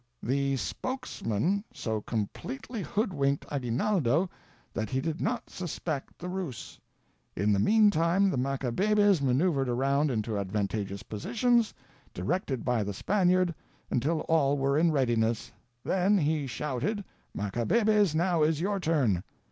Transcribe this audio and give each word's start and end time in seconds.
"The 0.23 0.55
spokesman 0.57 1.63
so 1.75 2.01
completely 2.01 2.81
hoodwinked 2.81 3.45
Aguinaldo 3.51 4.31
that 4.73 4.89
he 4.89 4.99
did 4.99 5.21
not 5.21 5.51
suspect 5.51 6.17
the 6.17 6.27
ruse. 6.27 6.79
In 7.35 7.53
the 7.53 7.59
meantime, 7.59 8.31
the 8.31 8.37
Macabebes 8.37 9.21
manoeuvred 9.21 9.69
around 9.69 10.09
into 10.09 10.39
advantageous 10.39 11.03
positions, 11.03 11.71
directed 12.15 12.65
by 12.65 12.81
the 12.83 12.95
Spaniard, 12.95 13.53
until 13.91 14.21
all 14.21 14.57
were 14.57 14.75
in 14.75 14.91
readiness; 14.91 15.51
then 15.83 16.17
he 16.17 16.47
shouted, 16.47 17.03
'Macabebes, 17.35 18.15
now 18.15 18.41
is 18.41 18.59
your 18.59 18.79
turn!' 18.79 19.23